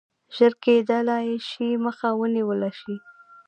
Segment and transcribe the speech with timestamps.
[0.35, 2.95] ژر کېدلای شي مخه ونیوله شي.